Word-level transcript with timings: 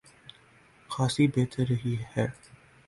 خاصی 0.89 1.27
بہتر 1.27 1.63
رہی 1.69 1.95
ہے۔ 2.17 2.27